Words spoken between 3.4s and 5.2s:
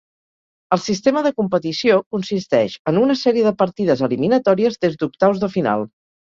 de partides eliminatòries des